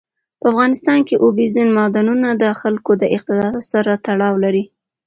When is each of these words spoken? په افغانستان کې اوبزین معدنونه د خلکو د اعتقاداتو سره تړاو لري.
په 0.39 0.45
افغانستان 0.51 0.99
کې 1.07 1.21
اوبزین 1.25 1.69
معدنونه 1.77 2.29
د 2.43 2.43
خلکو 2.61 2.91
د 3.01 3.03
اعتقاداتو 3.13 3.61
سره 3.71 3.91
تړاو 4.05 4.33
لري. 4.43 4.63